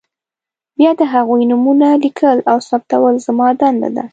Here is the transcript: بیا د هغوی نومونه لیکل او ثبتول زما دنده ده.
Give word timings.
بیا 0.77 0.91
د 0.99 1.01
هغوی 1.13 1.43
نومونه 1.51 1.87
لیکل 2.03 2.37
او 2.51 2.57
ثبتول 2.67 3.13
زما 3.25 3.47
دنده 3.61 3.89
ده. 3.95 4.03